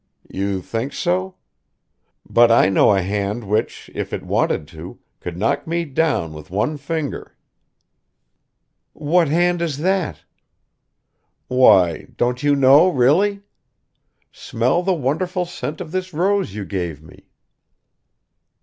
"You 0.31 0.63
think 0.63 0.93
so? 0.93 1.35
But 2.27 2.49
I 2.51 2.69
know 2.69 2.91
a 2.91 3.03
hand 3.03 3.43
which, 3.43 3.91
if 3.93 4.11
it 4.11 4.23
wanted 4.23 4.67
to, 4.69 4.97
could 5.19 5.37
knock 5.37 5.67
me 5.67 5.85
down 5.85 6.33
with 6.33 6.49
one 6.49 6.77
finger." 6.77 7.35
"What 8.93 9.27
hand 9.27 9.61
is 9.61 9.77
that?" 9.77 10.23
"Why, 11.49 12.07
don't 12.17 12.41
you 12.41 12.55
know 12.55 12.89
really? 12.89 13.43
Smell 14.31 14.81
the 14.81 14.95
wonderful 14.95 15.45
scent 15.45 15.79
of 15.79 15.91
this 15.91 16.15
rose 16.15 16.55
you 16.55 16.65
gave 16.65 17.03
me." 17.03 17.27